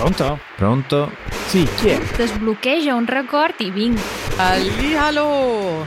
[0.00, 0.38] Pronto?
[0.56, 1.10] Pronto?
[1.48, 2.00] Sì, chi è?
[2.26, 4.00] Sbloccheggia un record i vinc.
[4.36, 5.84] Hallihallo!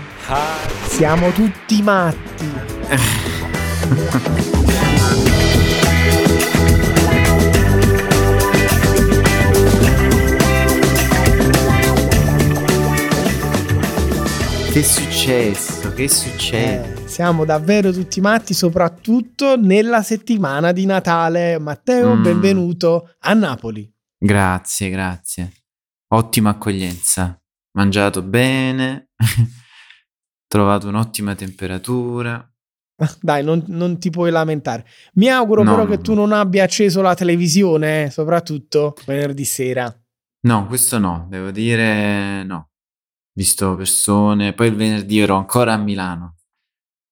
[0.85, 2.51] Siamo tutti matti.
[14.71, 15.93] Che è successo?
[15.93, 17.03] Che succede?
[17.03, 21.59] Eh, siamo davvero tutti matti, soprattutto nella settimana di Natale.
[21.59, 22.23] Matteo, Mm.
[22.23, 23.87] benvenuto a Napoli.
[24.23, 25.51] Grazie, grazie.
[26.13, 27.37] Ottima accoglienza.
[27.77, 29.09] Mangiato bene.
[30.47, 32.49] Trovato un'ottima temperatura.
[33.19, 34.85] Dai, non, non ti puoi lamentare.
[35.15, 36.21] Mi auguro No, però che tu no.
[36.21, 39.93] non abbia acceso la televisione, eh, soprattutto venerdì sera.
[40.45, 42.69] No, questo no, devo dire no.
[43.35, 44.53] Visto persone.
[44.53, 46.37] Poi il venerdì ero ancora a Milano.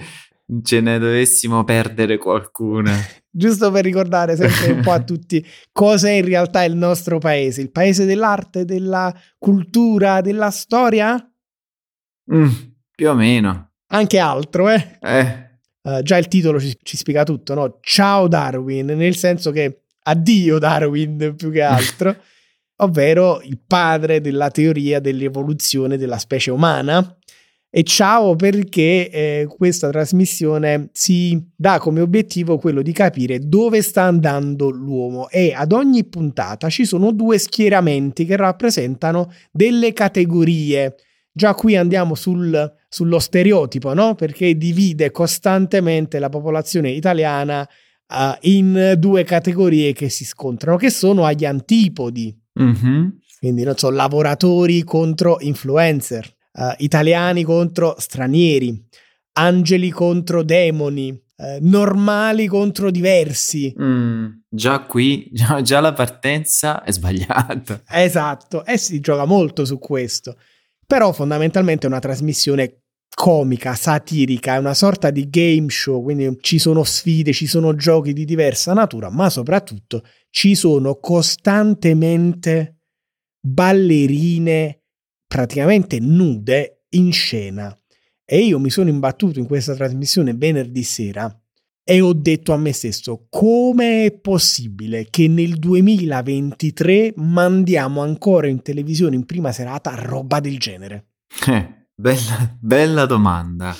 [0.63, 2.91] ce ne dovessimo perdere qualcuna.
[3.36, 7.61] giusto per ricordare sempre un po' a tutti cosa è in realtà il nostro paese,
[7.61, 11.17] il paese dell'arte, della cultura, della storia,
[12.33, 12.48] Mm,
[12.95, 13.71] più o meno.
[13.87, 14.98] anche altro, eh.
[15.02, 15.42] Eh,
[15.86, 17.80] Eh, già il titolo ci, ci spiega tutto, no?
[17.81, 22.15] Ciao Darwin, nel senso che addio Darwin più che altro,
[22.78, 27.17] ovvero il padre della teoria dell'evoluzione della specie umana.
[27.76, 34.04] E ciao perché eh, questa trasmissione si dà come obiettivo quello di capire dove sta
[34.04, 40.98] andando l'uomo e ad ogni puntata ci sono due schieramenti che rappresentano delle categorie.
[41.32, 44.14] Già qui andiamo sul, sullo stereotipo, no?
[44.14, 51.26] Perché divide costantemente la popolazione italiana eh, in due categorie che si scontrano, che sono
[51.26, 52.40] agli antipodi.
[52.53, 53.19] Mhm.
[53.39, 58.87] Quindi, non so, lavoratori contro influencer, eh, italiani contro stranieri,
[59.33, 63.73] angeli contro demoni, eh, normali contro diversi.
[63.80, 67.81] Mm, già qui, già, già la partenza è sbagliata.
[67.89, 70.37] Esatto, e si gioca molto su questo.
[70.86, 72.83] Però fondamentalmente è una trasmissione
[73.13, 78.13] comica, satirica, è una sorta di game show, quindi ci sono sfide, ci sono giochi
[78.13, 82.79] di diversa natura, ma soprattutto ci sono costantemente
[83.39, 84.83] ballerine
[85.27, 87.75] praticamente nude in scena.
[88.25, 91.35] E io mi sono imbattuto in questa trasmissione venerdì sera
[91.85, 98.61] e ho detto a me stesso come è possibile che nel 2023 mandiamo ancora in
[98.61, 101.07] televisione in prima serata roba del genere.
[101.47, 103.76] Eh, bella, bella domanda.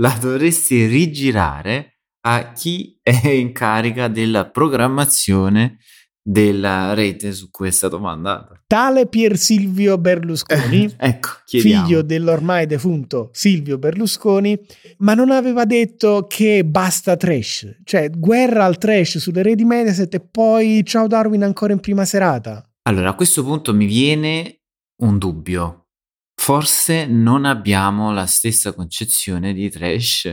[0.00, 5.78] La dovresti rigirare a chi è in carica della programmazione
[6.26, 8.48] della rete su questa domanda.
[8.66, 14.58] Tale Pier Silvio Berlusconi, ecco, figlio dell'ormai defunto Silvio Berlusconi,
[14.98, 20.20] ma non aveva detto che basta trash, cioè guerra al trash sulle reti Mediaset e
[20.20, 22.66] poi ciao Darwin ancora in prima serata.
[22.86, 24.62] Allora, a questo punto mi viene
[25.02, 25.83] un dubbio.
[26.44, 30.28] Forse non abbiamo la stessa concezione di trash.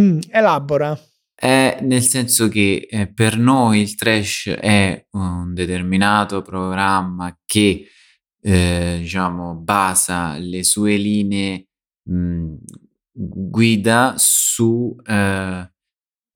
[0.00, 0.98] Mm, elabora.
[1.34, 7.88] È nel senso che eh, per noi il trash è un determinato programma che,
[8.40, 11.66] eh, diciamo, basa le sue linee
[12.04, 12.54] mh,
[13.12, 15.70] guida su, eh,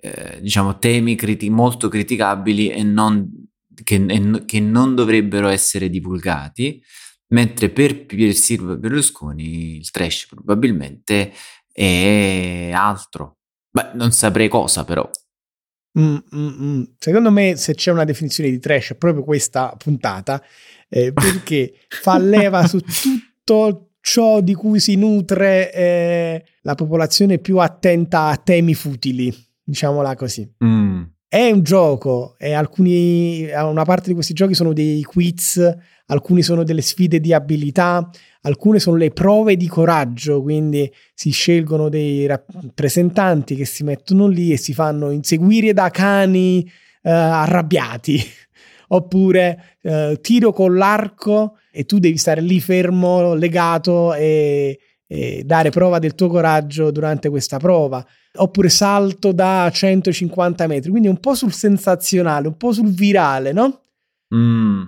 [0.01, 3.27] eh, diciamo, temi criti- molto criticabili e non,
[3.83, 6.83] che, e che non dovrebbero essere divulgati,
[7.29, 11.33] mentre per Pier Silvio Berlusconi il trash probabilmente
[11.73, 13.37] è altro.
[13.71, 15.09] Beh, non saprei cosa però.
[15.99, 16.83] Mm, mm, mm.
[16.99, 20.43] Secondo me, se c'è una definizione di trash, è proprio questa puntata,
[20.89, 27.59] eh, perché fa leva su tutto ciò di cui si nutre eh, la popolazione più
[27.59, 30.51] attenta a temi futili, diciamola così.
[30.65, 31.03] Mm.
[31.29, 35.61] È un gioco e alcuni, una parte di questi giochi sono dei quiz,
[36.09, 38.09] alcuni sono delle sfide di abilità,
[38.43, 44.53] alcune sono le prove di coraggio, quindi si scelgono dei rappresentanti che si mettono lì
[44.53, 46.63] e si fanno inseguire da cani
[47.03, 48.21] eh, arrabbiati,
[48.89, 55.71] oppure eh, tiro con l'arco e tu devi stare lì fermo, legato e, e dare
[55.71, 58.05] prova del tuo coraggio durante questa prova
[58.39, 63.83] oppure salto da 150 metri, quindi un po' sul sensazionale, un po' sul virale, no?
[64.35, 64.83] Mm.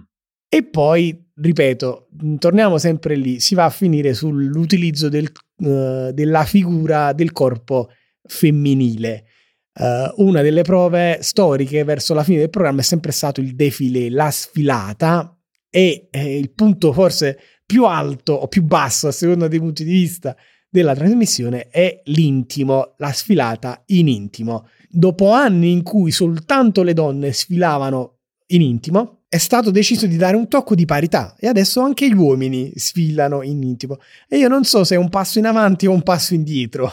[0.53, 2.09] E poi, ripeto,
[2.39, 7.89] torniamo sempre lì, si va a finire sull'utilizzo del, uh, della figura del corpo
[8.25, 9.27] femminile.
[9.73, 14.11] Uh, una delle prove storiche verso la fine del programma è sempre stato il defilé,
[14.11, 15.39] la sfilata
[15.71, 19.93] e eh, il punto forse più alto o più basso a seconda dei punti di
[19.93, 20.37] vista
[20.69, 24.67] della trasmissione è l'intimo, la sfilata in intimo.
[24.89, 28.19] Dopo anni in cui soltanto le donne sfilavano
[28.49, 32.15] in intimo, è stato deciso di dare un tocco di parità e adesso anche gli
[32.15, 33.99] uomini sfilano in intimo.
[34.29, 36.93] E io non so se è un passo in avanti o un passo indietro,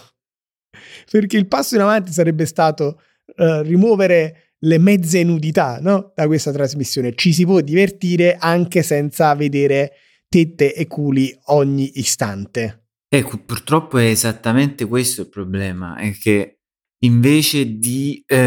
[1.10, 3.02] perché il passo in avanti sarebbe stato
[3.38, 6.12] uh, rimuovere le mezze nudità no?
[6.14, 7.16] da questa trasmissione.
[7.16, 9.94] Ci si può divertire anche senza vedere
[10.30, 12.84] tette e culi ogni istante.
[13.10, 16.57] Ecco, purtroppo è esattamente questo il problema, è che
[17.00, 18.38] invece di eh,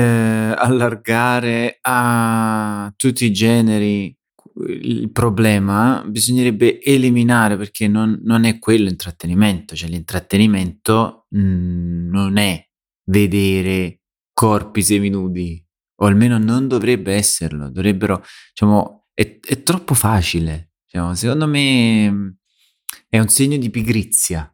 [0.57, 4.15] allargare a tutti i generi
[4.67, 12.37] il problema, bisognerebbe eliminare perché non, non è quello l'intrattenimento, cioè l'intrattenimento mh, mm, non
[12.37, 12.67] è
[13.05, 14.01] vedere
[14.33, 15.65] corpi seminudi,
[16.03, 22.37] o almeno non dovrebbe esserlo, dovrebbero, diciamo, è, è troppo facile, diciamo, secondo me
[23.09, 24.53] è un segno di pigrizia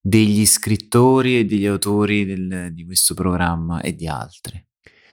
[0.00, 4.64] degli scrittori e degli autori del, di questo programma e di altri.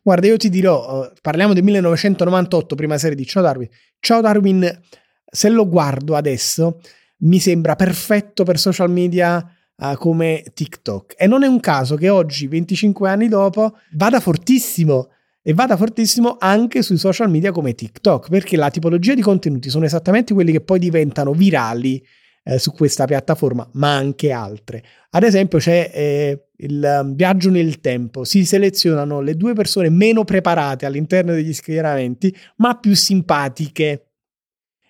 [0.02, 3.68] Guarda, io ti dirò, eh, parliamo del 1998, prima serie di Ciao Darwin.
[4.00, 4.82] Ciao Darwin,
[5.26, 6.80] se lo guardo adesso,
[7.20, 9.44] mi sembra perfetto per social media
[9.78, 11.16] uh, come TikTok.
[11.18, 15.10] E non è un caso che oggi, 25 anni dopo, vada fortissimo
[15.42, 19.86] e vada fortissimo anche sui social media come TikTok, perché la tipologia di contenuti sono
[19.86, 22.04] esattamente quelli che poi diventano virali
[22.46, 24.84] eh, su questa piattaforma, ma anche altre.
[25.10, 30.24] Ad esempio c'è eh, il um, viaggio nel tempo, si selezionano le due persone meno
[30.24, 34.05] preparate all'interno degli schieramenti, ma più simpatiche.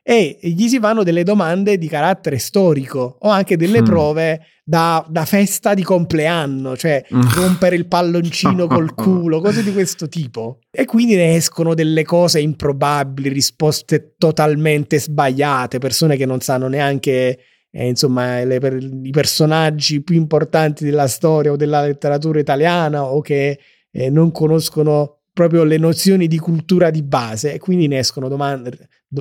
[0.07, 3.85] E gli si fanno delle domande di carattere storico o anche delle mm.
[3.85, 7.03] prove da, da, festa di compleanno, cioè
[7.35, 10.59] rompere il palloncino col culo, cose di questo tipo.
[10.69, 17.39] E quindi ne escono delle cose improbabili, risposte totalmente sbagliate, persone che non sanno neanche
[17.71, 23.21] eh, insomma, le, per, i personaggi più importanti della storia o della letteratura italiana o
[23.21, 23.59] che
[23.89, 28.69] eh, non conoscono proprio le nozioni di cultura di base e quindi ne escono domande,
[28.69, 28.77] do,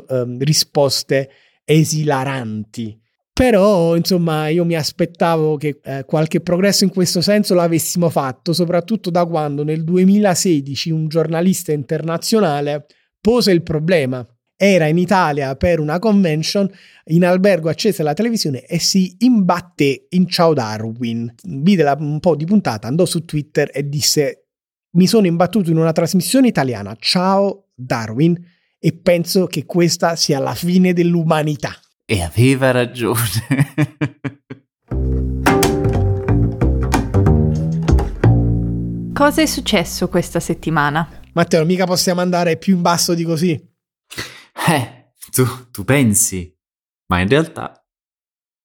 [0.09, 1.31] um, risposte
[1.65, 2.99] esilaranti.
[3.33, 9.11] Però, insomma, io mi aspettavo che eh, qualche progresso in questo senso l'avessimo fatto, soprattutto
[9.11, 12.87] da quando nel 2016 un giornalista internazionale
[13.21, 14.25] pose il problema
[14.57, 16.71] era in Italia per una convention,
[17.07, 21.35] in albergo accese la televisione e si imbatté in Ciao Darwin.
[21.43, 24.45] Vide un po' di puntata, andò su Twitter e disse
[24.93, 28.39] mi sono imbattuto in una trasmissione italiana, Ciao Darwin,
[28.87, 31.75] e penso che questa sia la fine dell'umanità.
[32.05, 33.17] E aveva ragione.
[39.15, 41.23] Cosa è successo questa settimana?
[41.33, 43.53] Matteo, mica possiamo andare più in basso di così.
[44.69, 46.55] Eh, tu, tu pensi,
[47.07, 47.83] ma in realtà...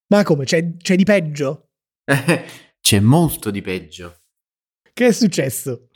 [0.07, 1.69] Ma come, c'è, c'è di peggio?
[2.81, 4.23] c'è molto di peggio.
[4.91, 5.87] Che è successo?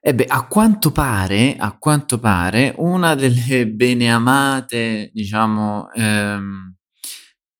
[0.00, 6.74] E beh, a quanto pare, a quanto pare, una delle beneamate, diciamo, ehm,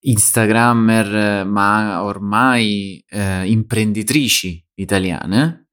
[0.01, 5.67] Instagrammer, ma ormai eh, imprenditrici italiane,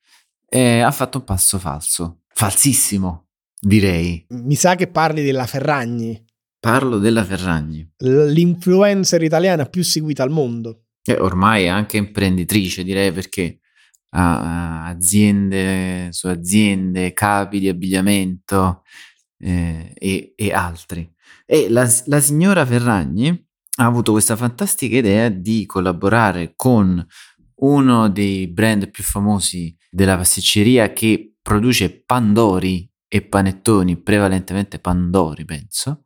[0.49, 3.29] eh, ha fatto un passo falso, falsissimo,
[3.61, 4.27] direi.
[4.31, 6.25] Mi sa che parli della Ferragni.
[6.59, 7.89] Parlo della Ferragni.
[7.99, 10.87] L'influencer italiana più seguita al mondo.
[11.05, 13.61] E ormai è anche imprenditrice, direi, perché
[14.19, 18.83] ha aziende su aziende, capi di abbigliamento
[19.39, 21.09] eh, e, e, altri.
[21.45, 23.29] E la, la signora Ferragni
[23.79, 27.05] ha avuto questa fantastica idea di collaborare con
[27.57, 36.03] uno dei brand più famosi della pasticceria che produce Pandori e panettoni, prevalentemente Pandori, penso,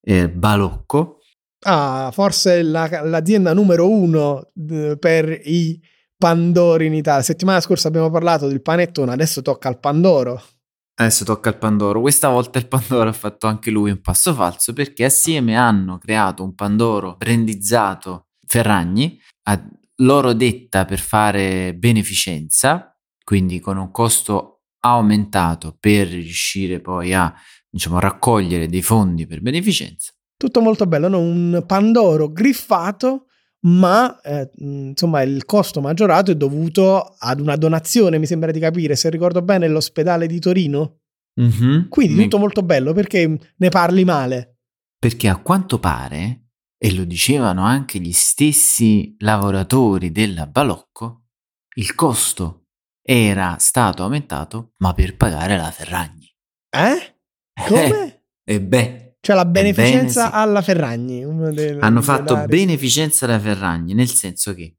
[0.00, 1.16] eh, Balocco,
[1.68, 5.80] Ah, forse la- l'azienda numero uno eh, per i
[6.18, 7.22] Pandori in Italia.
[7.22, 10.42] Settimana scorsa abbiamo parlato del panettone, adesso tocca al Pandoro.
[10.98, 12.00] Adesso tocca al Pandoro.
[12.00, 16.42] Questa volta il Pandoro ha fatto anche lui un passo falso perché assieme hanno creato
[16.42, 19.62] un Pandoro brandizzato Ferragni, a
[19.96, 27.34] loro detta per fare beneficenza, quindi con un costo aumentato per riuscire poi a
[27.68, 30.12] diciamo, raccogliere dei fondi per beneficenza.
[30.36, 31.18] Tutto molto bello, no?
[31.18, 33.25] un Pandoro griffato,
[33.60, 38.96] ma eh, insomma il costo maggiorato è dovuto ad una donazione, mi sembra di capire,
[38.96, 41.00] se ricordo bene, l'ospedale di Torino.
[41.40, 41.88] Mhm.
[41.88, 44.58] Quindi Mi- tutto molto bello, perché ne parli male?
[44.98, 46.48] Perché a quanto pare,
[46.78, 51.24] e lo dicevano anche gli stessi lavoratori della Balocco,
[51.76, 52.66] il costo
[53.02, 56.26] era stato aumentato, ma per pagare la Ferragni.
[56.70, 57.14] Eh?
[57.66, 58.24] Come?
[58.44, 60.30] E beh, Cioè la beneficenza sì.
[60.34, 61.24] alla Ferragni.
[61.52, 64.76] dei- hanno fatto vari- beneficenza alla Ferragni, nel senso che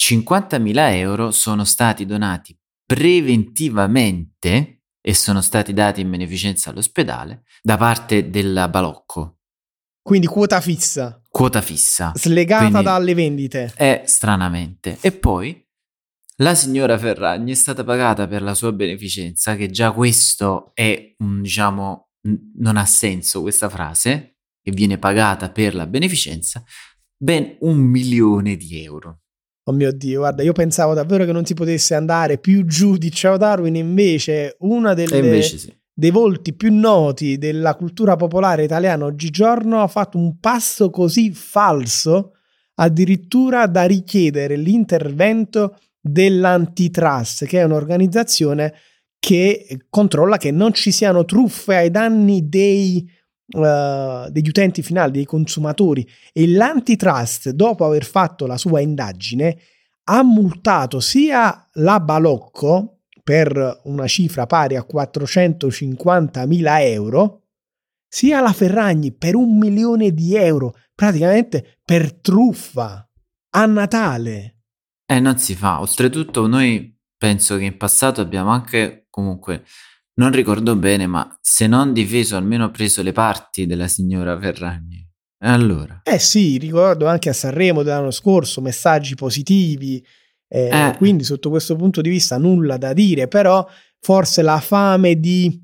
[0.00, 8.30] 50.000 euro sono stati donati preventivamente e sono stati dati in beneficenza all'ospedale da parte
[8.30, 9.38] della Balocco,
[10.02, 12.12] Quindi quota fissa, quota fissa.
[12.14, 13.72] slegata Quindi- dalle vendite.
[13.76, 14.98] è stranamente.
[15.00, 15.64] E poi
[16.36, 21.42] la signora Ferragni è stata pagata per la sua beneficenza, che già questo è un,
[21.42, 26.62] diciamo, n- non ha senso questa frase, che viene pagata per la beneficenza,
[27.16, 29.20] ben un milione di euro.
[29.64, 33.10] Oh mio Dio, guarda, io pensavo davvero che non si potesse andare più giù di
[33.10, 35.74] Ciao Darwin, invece una delle, invece sì.
[35.92, 42.32] dei volti più noti della cultura popolare italiana oggigiorno ha fatto un passo così falso,
[42.76, 48.72] addirittura da richiedere l'intervento dell'antitrust, che è un'organizzazione
[49.18, 53.08] che controlla che non ci siano truffe ai danni dei,
[53.48, 56.08] eh, degli utenti finali, dei consumatori.
[56.32, 59.58] E l'antitrust, dopo aver fatto la sua indagine,
[60.04, 67.42] ha multato sia la Balocco per una cifra pari a 450.000 euro,
[68.08, 73.06] sia la Ferragni per un milione di euro, praticamente per truffa
[73.50, 74.62] a Natale.
[75.04, 75.80] Eh, non si fa.
[75.80, 79.64] Oltretutto, noi penso che in passato abbiamo anche, comunque,
[80.14, 85.04] non ricordo bene, ma se non difeso, almeno preso le parti della signora Ferragni.
[85.40, 86.02] Allora?
[86.04, 90.04] Eh sì, ricordo anche a Sanremo dell'anno scorso messaggi positivi,
[90.48, 90.94] eh, Eh.
[90.96, 93.66] quindi sotto questo punto di vista nulla da dire, però
[94.00, 95.60] forse la fame di,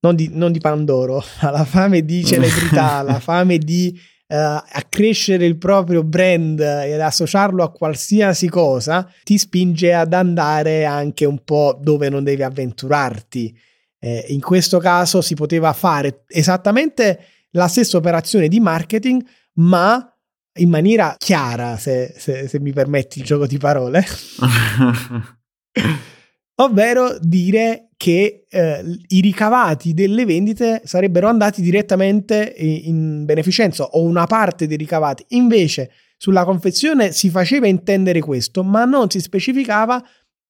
[0.00, 3.98] non di, non di Pandoro, ma la fame di celebrità, la fame di
[4.36, 11.44] accrescere il proprio brand ed associarlo a qualsiasi cosa, ti spinge ad andare anche un
[11.44, 13.56] po' dove non devi avventurarti.
[13.98, 17.20] Eh, in questo caso si poteva fare esattamente
[17.50, 19.22] la stessa operazione di marketing,
[19.54, 20.06] ma
[20.54, 24.04] in maniera chiara, se, se- se mi permetti il gioco di parole,
[26.56, 34.26] ovvero dire che eh, i ricavati delle vendite sarebbero andati direttamente in beneficenza o una
[34.26, 35.24] parte dei ricavati.
[35.28, 40.04] Invece sulla confezione si faceva intendere questo, ma non si specificava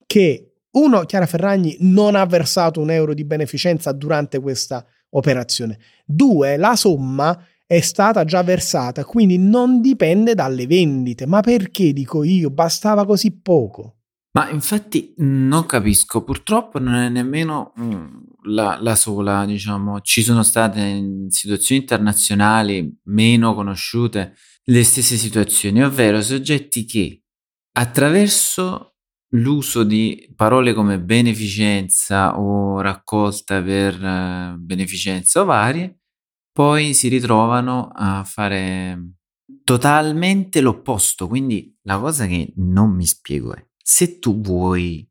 [0.07, 5.79] che uno, Chiara Ferragni non ha versato un euro di beneficenza durante questa operazione.
[6.07, 11.27] Due, la somma è stata già versata, quindi non dipende dalle vendite.
[11.27, 12.49] Ma perché dico io?
[12.49, 13.97] Bastava così poco.
[14.35, 18.07] Ma infatti non capisco, purtroppo non è nemmeno mh,
[18.45, 24.35] la, la sola, diciamo, ci sono state in situazioni internazionali meno conosciute
[24.65, 27.25] le stesse situazioni, ovvero soggetti che
[27.73, 28.95] attraverso
[29.35, 36.01] l'uso di parole come beneficenza o raccolta per eh, beneficenza o varie,
[36.53, 39.15] poi si ritrovano a fare
[39.65, 41.29] totalmente l'opposto.
[41.29, 45.07] Quindi la cosa che non mi spiego è, se tu vuoi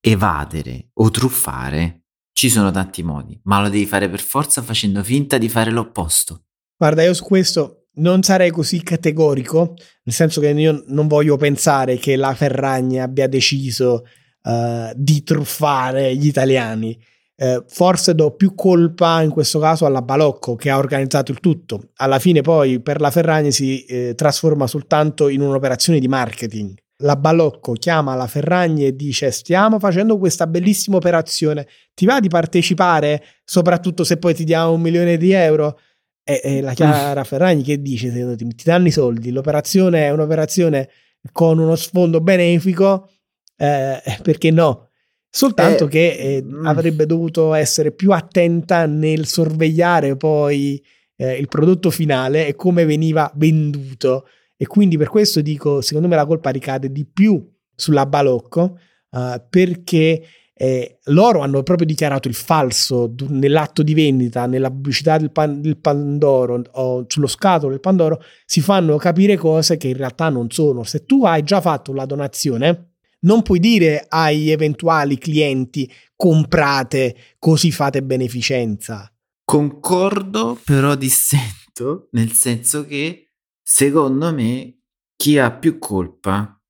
[0.00, 5.38] evadere o truffare, ci sono tanti modi, ma lo devi fare per forza facendo finta
[5.38, 6.44] di fare l'opposto.
[6.76, 11.96] Guarda, io su questo non sarei così categorico, nel senso che io non voglio pensare
[11.96, 14.04] che la Ferragni abbia deciso
[14.42, 16.98] eh, di truffare gli italiani.
[17.36, 21.90] Eh, forse do più colpa in questo caso alla Balocco che ha organizzato il tutto.
[21.96, 26.74] Alla fine poi per la Ferragni si eh, trasforma soltanto in un'operazione di marketing.
[26.98, 32.28] La Balocco chiama la Ferragni e dice stiamo facendo questa bellissima operazione, ti va di
[32.28, 35.78] partecipare soprattutto se poi ti diamo un milione di euro?
[36.22, 38.10] E, e la Chiara Ferragni che dice?
[38.36, 40.88] Ti danno i soldi, l'operazione è un'operazione
[41.32, 43.10] con uno sfondo benefico,
[43.56, 44.88] eh, perché no?
[45.28, 46.64] Soltanto Eh, che eh, mm.
[46.64, 50.80] avrebbe dovuto essere più attenta nel sorvegliare poi
[51.16, 54.26] eh, il prodotto finale e come veniva venduto.
[54.64, 58.78] E quindi per questo dico, secondo me la colpa ricade di più sulla Balocco,
[59.10, 60.22] uh, perché
[60.54, 65.76] eh, loro hanno proprio dichiarato il falso nell'atto di vendita, nella pubblicità del, pan, del,
[65.76, 70.82] Pandoro o sullo scatolo del Pandoro, si fanno capire cose che in realtà non sono.
[70.82, 77.70] Se tu hai già fatto la donazione, non puoi dire ai eventuali clienti comprate così
[77.70, 79.12] fate beneficenza.
[79.44, 83.24] Concordo, però dissento, nel senso che
[83.64, 84.80] secondo me
[85.16, 86.60] chi ha più colpa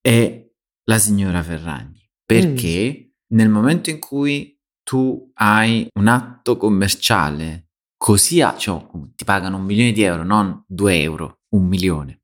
[0.00, 0.48] è
[0.84, 3.36] la signora Ferragni, perché mm.
[3.36, 9.64] nel momento in cui tu hai un atto commerciale così a, cioè, ti pagano un
[9.64, 12.22] milione di euro, non due euro, un milione.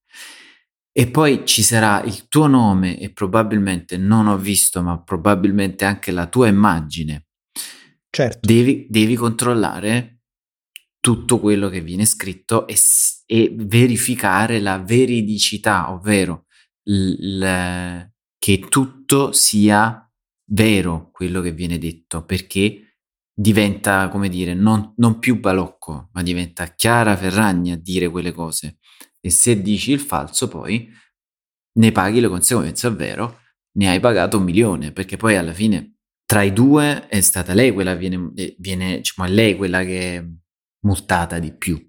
[0.91, 6.11] E poi ci sarà il tuo nome e probabilmente non ho visto, ma probabilmente anche
[6.11, 7.27] la tua immagine.
[8.09, 8.39] Certo.
[8.41, 10.16] Devi, devi controllare
[11.07, 12.77] tutto quello che viene scritto e,
[13.27, 16.47] e verificare la veridicità, ovvero
[16.89, 20.05] l, l, che tutto sia
[20.51, 22.97] vero quello che viene detto, perché
[23.33, 28.79] diventa, come dire, non, non più balocco, ma diventa Chiara Ferragni a dire quelle cose.
[29.21, 30.91] E se dici il falso, poi
[31.75, 33.43] ne paghi le conseguenze, ovvero
[33.77, 37.71] ne hai pagato un milione, perché poi alla fine tra i due è stata lei
[37.71, 40.41] quella viene, eh, viene diciamo, è lei quella che
[40.81, 41.81] multata di più.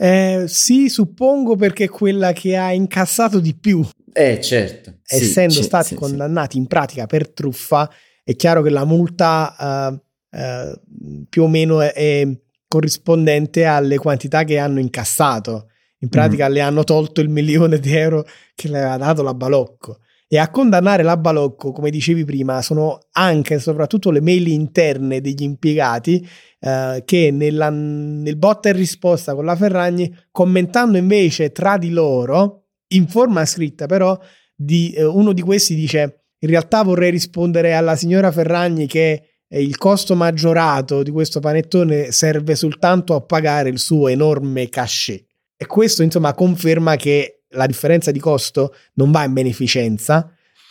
[0.00, 3.84] Eh, sì, suppongo perché è quella che ha incassato di più.
[4.12, 4.98] Eh, certo.
[5.04, 6.58] Essendo sì, stati sì, condannati sì.
[6.58, 7.90] in pratica per truffa,
[8.22, 9.98] è chiaro che la multa
[10.30, 12.28] uh, uh, più o meno è, è,
[12.68, 15.70] corrispondente alle quantità che hanno incassato.
[16.00, 16.52] In pratica mm.
[16.52, 20.00] le hanno tolto il milione di euro che le aveva dato la Balocco.
[20.28, 25.22] E a condannare la Balocco, come dicevi prima, sono anche e soprattutto le mail interne
[25.22, 26.28] degli impiegati
[26.60, 32.64] eh, che nella, nel botta e risposta con la Ferragni, commentando invece tra di loro,
[32.88, 34.18] in forma scritta però,
[34.54, 39.76] di, eh, uno di questi dice in realtà vorrei rispondere alla signora Ferragni che il
[39.78, 45.24] costo maggiorato di questo panettone serve soltanto a pagare il suo enorme cachet.
[45.56, 50.30] E questo insomma conferma che la differenza di costo non va in beneficenza.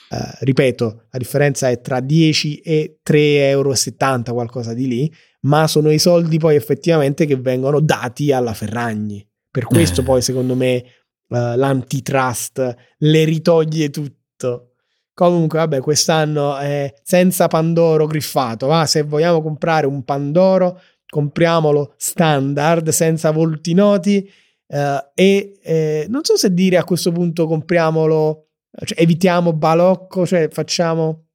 [0.09, 3.15] Uh, ripeto, la differenza è tra 10 e 3,70
[3.49, 3.73] euro,
[4.33, 9.25] qualcosa di lì, ma sono i soldi poi effettivamente che vengono dati alla Ferragni.
[9.49, 10.03] Per questo eh.
[10.03, 10.83] poi secondo me
[11.27, 14.73] uh, l'antitrust le ritoglie tutto.
[15.13, 18.67] Comunque, vabbè, quest'anno è senza Pandoro griffato.
[18.67, 18.85] Va?
[18.85, 24.29] Se vogliamo comprare un Pandoro, compriamolo standard, senza volti noti.
[24.67, 28.46] Uh, e eh, non so se dire a questo punto compriamolo,
[28.83, 31.25] cioè evitiamo balocco, cioè facciamo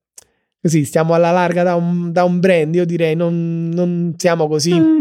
[0.61, 2.75] così, stiamo alla larga da un, da un brand.
[2.75, 4.75] Io direi non, non siamo così.
[4.75, 5.01] Mm.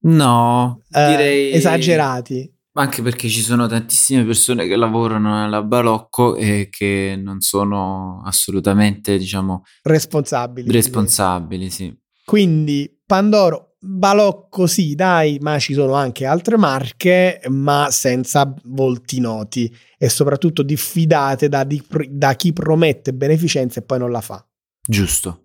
[0.00, 6.68] No, uh, direi esagerati anche perché ci sono tantissime persone che lavorano nella Balocco e
[6.70, 10.70] che non sono assolutamente, diciamo, responsabili.
[10.70, 11.96] Responsabili, sì.
[12.24, 19.72] Quindi Pandoro, Balocco sì, dai, ma ci sono anche altre marche, ma senza volti noti
[19.96, 24.44] e soprattutto diffidate da, di, da chi promette beneficenza e poi non la fa.
[24.84, 25.44] Giusto.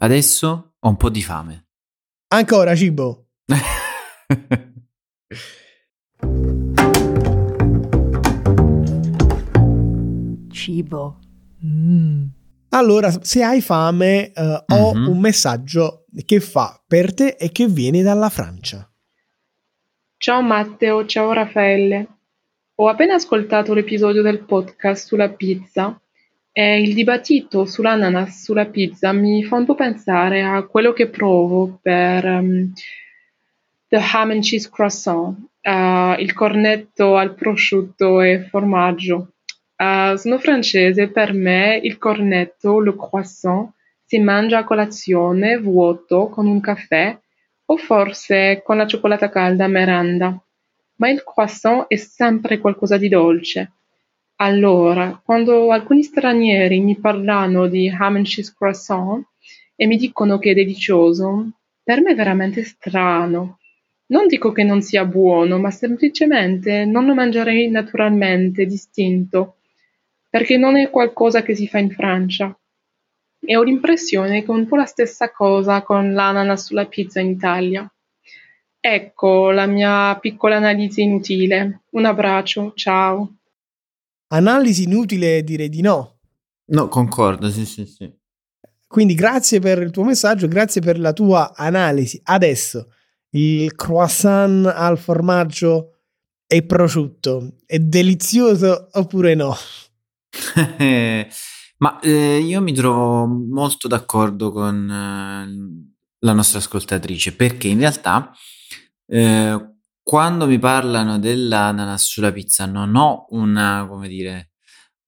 [0.00, 1.68] Adesso ho un po' di fame.
[2.28, 3.28] Ancora cibo.
[10.50, 11.18] cibo.
[11.64, 12.24] Mm.
[12.74, 14.64] Allora, se hai fame, uh, uh-huh.
[14.66, 15.08] ho mhm.
[15.08, 18.88] un messaggio che fa per te e che viene dalla Francia.
[20.16, 22.06] Ciao Matteo, ciao Raffaele.
[22.76, 26.00] Ho appena ascoltato l'episodio del podcast sulla pizza
[26.50, 31.78] e il dibattito sull'ananas sulla pizza mi fa un po' pensare a quello che provo
[31.82, 32.72] per um,
[33.88, 39.32] the ham and cheese croissant, uh, il cornetto al prosciutto e formaggio.
[39.82, 43.72] Uh, sono francese, per me il cornetto, le croissant,
[44.04, 47.18] si mangia a colazione vuoto con un caffè
[47.64, 50.40] o forse con la cioccolata calda merenda.
[50.96, 53.72] Ma il croissant è sempre qualcosa di dolce.
[54.36, 59.26] Allora, quando alcuni stranieri mi parlano di ham and cheese croissant
[59.74, 63.58] e mi dicono che è delizioso, per me è veramente strano.
[64.12, 69.56] Non dico che non sia buono, ma semplicemente non lo mangerei naturalmente, distinto
[70.32, 72.58] perché non è qualcosa che si fa in Francia.
[73.38, 77.32] E ho l'impressione che è un po' la stessa cosa con l'ananas sulla pizza in
[77.32, 77.86] Italia.
[78.80, 81.82] Ecco la mia piccola analisi inutile.
[81.90, 83.40] Un abbraccio, ciao.
[84.28, 86.20] Analisi inutile direi di no.
[86.68, 88.10] No, concordo, sì, sì, sì.
[88.86, 92.18] Quindi grazie per il tuo messaggio, grazie per la tua analisi.
[92.24, 92.90] Adesso
[93.32, 95.98] il croissant al formaggio
[96.46, 99.54] e prosciutto è delizioso oppure no?
[101.78, 105.86] Ma eh, io mi trovo molto d'accordo con eh,
[106.20, 108.32] la nostra ascoltatrice perché in realtà
[109.06, 114.50] eh, quando mi parlano dell'ananas sulla pizza non ho una, come dire,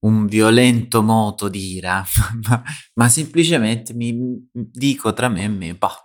[0.00, 2.04] un violento moto di ira,
[2.48, 2.62] ma,
[2.94, 5.96] ma semplicemente mi dico tra me e me, bah,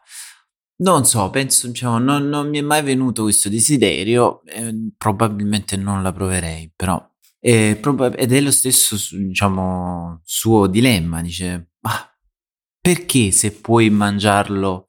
[0.77, 6.01] non so, penso, diciamo, non, non mi è mai venuto questo desiderio, eh, probabilmente non
[6.01, 6.97] la proverei, però
[7.39, 11.93] è prob- ed è lo stesso, diciamo, suo dilemma, dice, ma
[12.80, 14.88] perché se puoi mangiarlo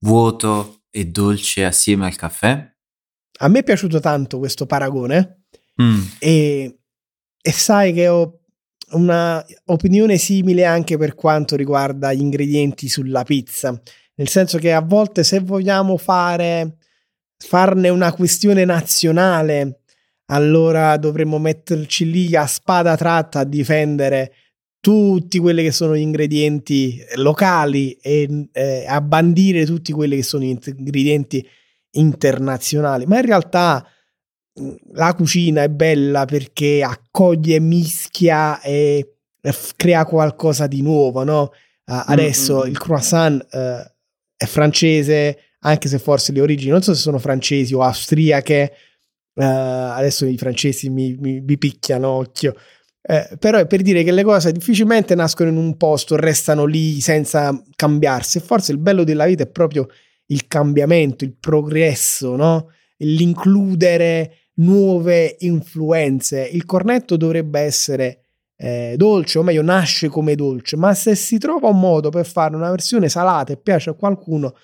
[0.00, 2.74] vuoto e dolce assieme al caffè?
[3.38, 5.42] A me è piaciuto tanto questo paragone
[5.80, 6.00] Mm.
[6.20, 6.78] e,
[7.38, 8.40] e sai che ho
[8.92, 13.78] una opinione simile anche per quanto riguarda gli ingredienti sulla pizza,
[14.14, 16.78] nel senso che a volte se vogliamo fare
[17.36, 19.82] farne una questione nazionale,
[20.26, 24.32] allora dovremmo metterci lì a spada tratta a difendere
[24.80, 30.44] tutti quelli che sono gli ingredienti locali e eh, a bandire tutti quelli che sono
[30.44, 31.46] gli ingredienti
[31.92, 33.84] internazionali, ma in realtà
[34.54, 41.22] mh, la cucina è bella perché accoglie, mischia e e f- crea qualcosa di nuovo,
[41.22, 41.52] no?
[41.84, 42.68] Ah, adesso mm.
[42.68, 43.92] il croissant eh,
[44.36, 48.72] è francese, anche se forse le origini non so se sono francesi o austriache,
[49.36, 52.54] eh, adesso i francesi mi, mi, mi picchiano occhio.
[53.02, 57.00] Eh, però è per dire che le cose difficilmente nascono in un posto, restano lì
[57.00, 58.40] senza cambiarsi.
[58.40, 59.86] Forse il bello della vita è proprio
[60.26, 62.70] il cambiamento, il progresso, no?
[62.98, 66.48] L'includere nuove influenze.
[66.50, 68.22] Il cornetto dovrebbe essere
[68.56, 72.56] eh, dolce, o meglio, nasce come dolce, ma se si trova un modo per fare
[72.56, 74.56] una versione salata e piace a qualcuno,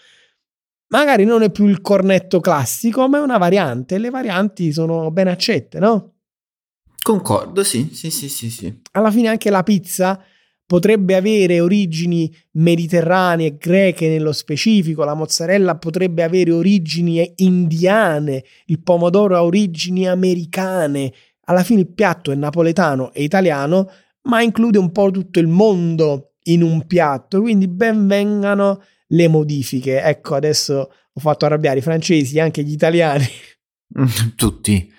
[0.93, 3.99] magari non è più il cornetto classico, ma è una variante.
[3.99, 6.13] Le varianti sono ben accette, no?
[7.03, 8.81] Concordo, sì, sì, sì, sì, sì.
[8.93, 10.23] alla fine anche la pizza
[10.65, 19.35] potrebbe avere origini mediterranee, greche nello specifico, la mozzarella potrebbe avere origini indiane, il pomodoro
[19.35, 21.13] ha origini americane.
[21.47, 23.91] Alla fine il piatto è napoletano e italiano,
[24.23, 28.81] ma include un po' tutto il mondo in un piatto, quindi ben vengano
[29.12, 30.03] le modifiche.
[30.03, 33.27] Ecco, adesso ho fatto arrabbiare i francesi anche gli italiani,
[34.37, 34.90] tutti.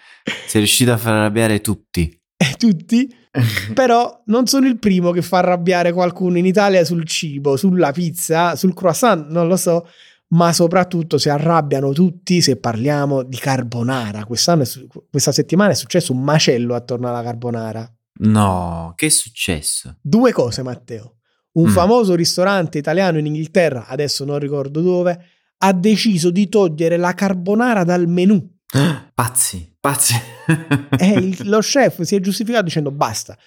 [0.48, 2.18] Sei riuscito a far arrabbiare tutti.
[2.58, 3.08] tutti,
[3.74, 8.56] Però non sono il primo che fa arrabbiare qualcuno in Italia sul cibo, sulla pizza,
[8.56, 9.88] sul croissant, non lo so,
[10.30, 14.26] ma soprattutto si arrabbiano tutti se parliamo di carbonara.
[14.26, 14.64] Quest'anno,
[15.10, 17.92] questa settimana è successo un macello attorno alla carbonara.
[18.16, 19.98] No, che è successo?
[20.00, 21.18] Due cose, Matteo.
[21.54, 21.74] Un Mm.
[21.74, 25.20] famoso ristorante italiano in Inghilterra, adesso non ricordo dove,
[25.58, 28.42] ha deciso di togliere la carbonara dal menù.
[29.14, 30.14] Pazzi, pazzi.
[30.98, 33.38] E il- lo chef si è giustificato dicendo basta,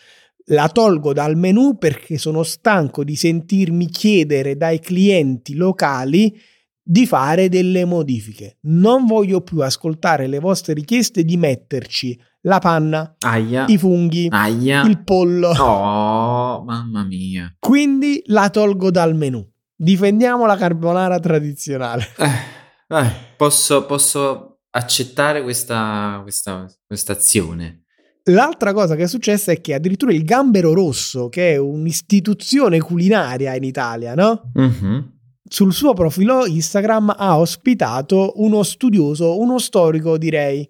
[0.51, 6.33] la tolgo dal menù perché sono stanco di sentirmi chiedere dai clienti locali
[6.81, 8.59] di fare delle modifiche.
[8.63, 12.17] Non voglio più ascoltare le vostre richieste di metterci
[12.47, 13.65] la panna, Aia.
[13.69, 14.83] i funghi, Aia.
[14.85, 15.49] il pollo.
[15.51, 17.55] Oh, mamma mia.
[17.59, 19.45] Quindi la tolgo dal menù.
[19.75, 22.07] Difendiamo la carbonara tradizionale.
[22.17, 27.83] Eh, eh, posso, posso accettare questa, questa, questa azione.
[28.31, 33.55] L'altra cosa che è successa è che addirittura il gambero rosso, che è un'istituzione culinaria
[33.55, 34.51] in Italia, no?
[34.55, 35.15] Mhm.
[35.49, 40.69] sul suo profilo Instagram ha ospitato uno studioso, uno storico direi,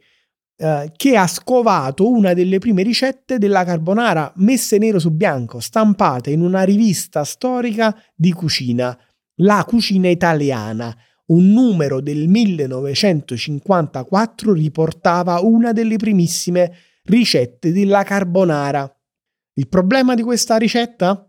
[0.59, 6.31] eh, che ha scovato una delle prime ricette della carbonara messe nero su bianco, stampate
[6.31, 8.99] in una rivista storica di cucina,
[9.41, 10.97] La cucina italiana.
[11.27, 16.73] Un numero del 1954 riportava una delle primissime
[17.05, 18.91] ricette della carbonara.
[19.55, 21.29] Il problema di questa ricetta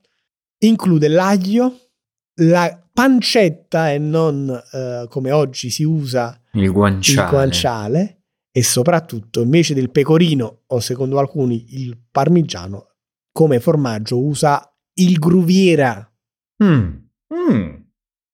[0.59, 1.89] include l'aglio,
[2.35, 7.27] la pancetta e non eh, come oggi si usa Il guanciale.
[7.27, 8.16] il guanciale
[8.57, 12.95] e soprattutto invece del pecorino o secondo alcuni il parmigiano
[13.31, 16.11] come formaggio usa il gruviera
[16.63, 16.87] Mm.
[17.35, 17.69] Mm.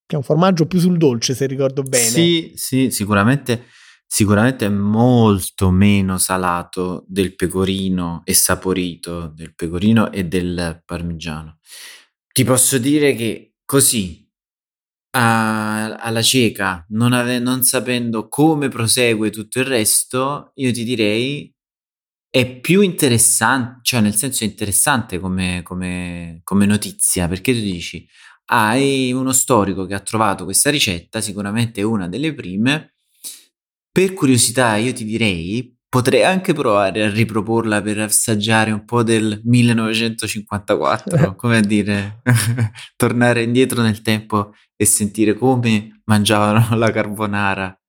[0.05, 3.65] che è un formaggio più sul dolce se ricordo bene Sì, sì, sicuramente,
[4.07, 11.57] sicuramente è molto meno salato del pecorino e saporito del pecorino e del parmigiano.
[12.31, 14.22] Ti posso dire che così,
[15.15, 21.53] a- alla cieca, non, ave- non sapendo come prosegue tutto il resto, io ti direi
[22.29, 28.07] è più interessante, cioè nel senso è interessante come, come- come notizia, perché tu dici,
[28.45, 32.95] hai uno storico che ha trovato questa ricetta, sicuramente è una delle prime,
[33.91, 39.39] per curiosità io ti direi, potrei anche provare a riproporla per assaggiare un po' del
[39.43, 42.21] 1954, come a dire,
[42.97, 47.79] tornare indietro nel tempo e sentire come mangiavano la carbonara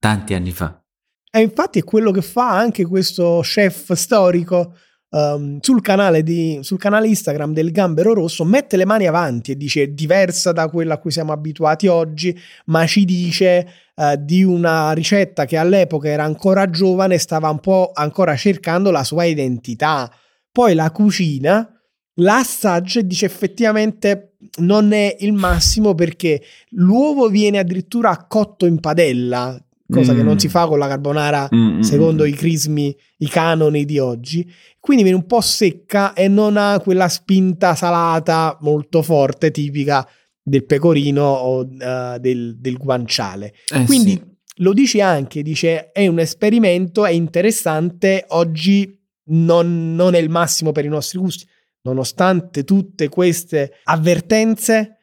[0.00, 0.82] tanti anni fa.
[1.30, 4.76] E infatti è quello che fa anche questo chef storico
[5.14, 9.56] um, sul, canale di, sul canale Instagram del Gambero Rosso, mette le mani avanti e
[9.56, 14.42] dice è diversa da quella a cui siamo abituati oggi, ma ci dice uh, di
[14.42, 20.10] una ricetta che all'epoca era ancora giovane, stava un po' ancora cercando la sua identità.
[20.50, 21.68] Poi la cucina,
[22.18, 28.78] la assaggia e dice effettivamente non è il massimo perché l'uovo viene addirittura cotto in
[28.78, 30.16] padella, cosa mm.
[30.16, 30.50] che non si mm.
[30.50, 32.26] fa con la carbonara mm, mm, mm secondo mm.
[32.26, 34.50] i crismi, i canoni di oggi.
[34.80, 40.06] Quindi viene un po' secca e non ha quella spinta salata molto forte, tipica
[40.42, 43.54] del pecorino o uh, del, del, guanciale.
[43.74, 44.22] Eh, Quindi sì.
[44.56, 50.72] lo dice anche, dice è un esperimento, è interessante, oggi non, non è il massimo
[50.72, 51.46] per i nostri gusti.
[51.82, 54.98] Nonostante tutte queste avvertenze,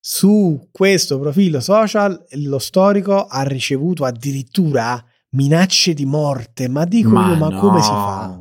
[0.00, 6.68] su questo profilo social lo storico ha ricevuto addirittura minacce di morte.
[6.68, 7.60] Ma dico ma io, ma no.
[7.60, 8.40] come si fa?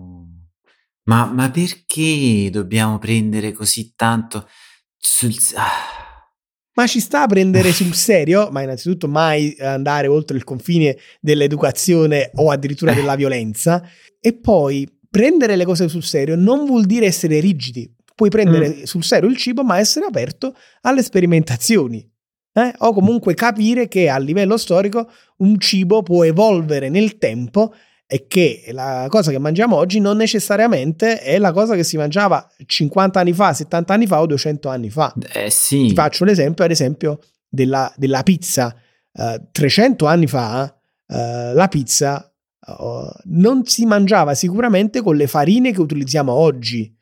[1.04, 4.48] Ma, ma perché dobbiamo prendere così tanto
[4.98, 5.34] sul...
[5.56, 6.06] Ah.
[6.74, 8.50] Ma ci sta a prendere sul serio?
[8.52, 13.18] Ma innanzitutto mai andare oltre il confine dell'educazione o addirittura della eh.
[13.18, 13.82] violenza.
[14.20, 18.84] E poi prendere le cose sul serio non vuol dire essere rigidi puoi prendere mm.
[18.84, 22.04] sul serio il cibo, ma essere aperto alle sperimentazioni.
[22.52, 22.74] Eh?
[22.80, 27.76] O comunque capire che a livello storico un cibo può evolvere nel tempo
[28.08, 32.50] e che la cosa che mangiamo oggi non necessariamente è la cosa che si mangiava
[32.66, 35.14] 50 anni fa, 70 anni fa o 200 anni fa.
[35.34, 35.90] Eh sì.
[35.90, 38.76] Ti faccio l'esempio, ad esempio, della, della pizza.
[39.12, 42.34] Uh, 300 anni fa uh, la pizza
[42.66, 46.97] uh, non si mangiava sicuramente con le farine che utilizziamo oggi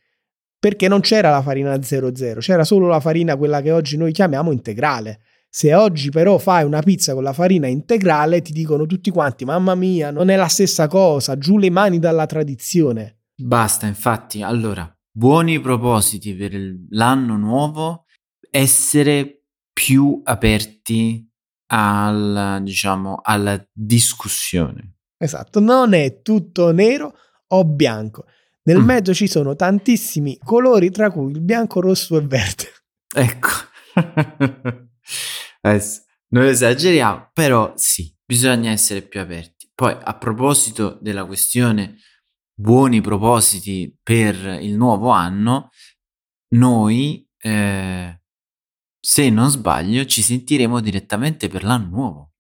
[0.66, 4.52] perché non c'era la farina 00, c'era solo la farina quella che oggi noi chiamiamo
[4.52, 5.20] integrale.
[5.48, 9.76] Se oggi però fai una pizza con la farina integrale, ti dicono tutti quanti: Mamma
[9.76, 13.26] mia, non è la stessa cosa, giù le mani dalla tradizione.
[13.40, 14.42] Basta, infatti.
[14.42, 16.54] Allora, buoni propositi per
[16.90, 18.06] l'anno nuovo,
[18.50, 21.30] essere più aperti
[21.68, 24.96] al, diciamo, alla discussione.
[25.16, 27.14] Esatto, non è tutto nero
[27.50, 28.26] o bianco.
[28.68, 28.86] Nel mm.
[28.86, 32.70] mezzo ci sono tantissimi colori, tra cui il bianco, rosso e verde.
[33.16, 33.50] Ecco.
[36.28, 39.72] Non esageriamo, però sì, bisogna essere più aperti.
[39.74, 41.98] Poi, a proposito della questione
[42.54, 45.70] buoni propositi per il nuovo anno,
[46.56, 48.22] noi, eh,
[49.00, 52.34] se non sbaglio, ci sentiremo direttamente per l'anno nuovo.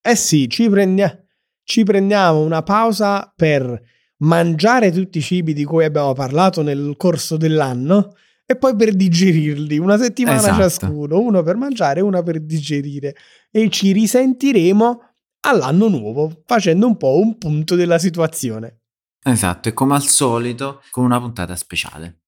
[0.00, 1.16] Eh sì, ci, prendia-
[1.62, 3.80] ci prendiamo una pausa per
[4.18, 8.14] mangiare tutti i cibi di cui abbiamo parlato nel corso dell'anno
[8.50, 10.62] e poi per digerirli, una settimana esatto.
[10.62, 13.14] ciascuno, uno per mangiare e una per digerire
[13.50, 15.02] e ci risentiremo
[15.40, 18.80] all'anno nuovo facendo un po' un punto della situazione.
[19.22, 22.20] Esatto, e come al solito con una puntata speciale.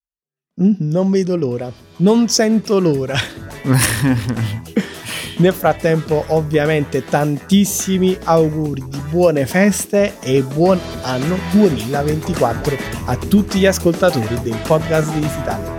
[0.61, 3.15] Mm, non vedo l'ora, non sento l'ora.
[5.37, 13.65] Nel frattempo, ovviamente, tantissimi auguri di buone feste e buon anno 2024 a tutti gli
[13.65, 15.75] ascoltatori del podcast di Italia.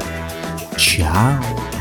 [0.76, 1.71] Ciao!